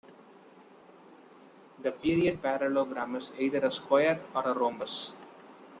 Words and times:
The 1.83 1.91
period 1.91 2.41
parallelogram 2.41 3.17
is 3.17 3.31
either 3.37 3.59
a 3.59 3.69
square 3.69 4.19
or 4.33 4.41
a 4.47 4.53
rhombus. 4.55 5.13